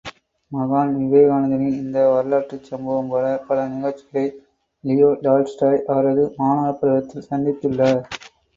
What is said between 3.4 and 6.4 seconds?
பல நிகழ்ச்சிகளை Leo Tolstoy அவரது